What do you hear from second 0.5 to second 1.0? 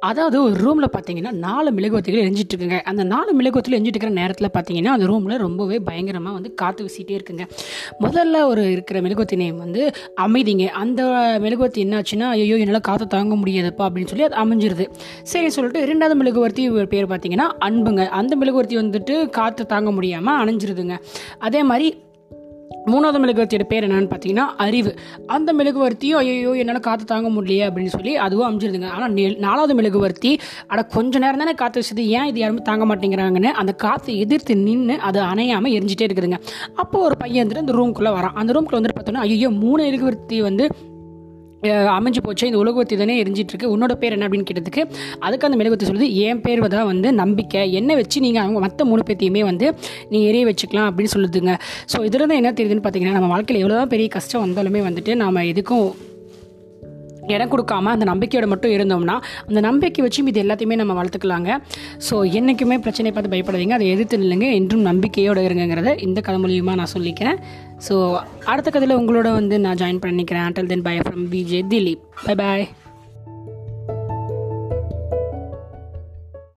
ரூமில்